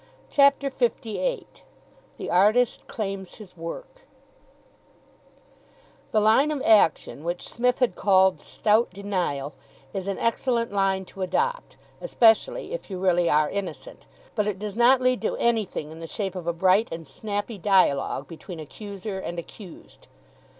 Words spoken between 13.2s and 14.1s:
are innocent,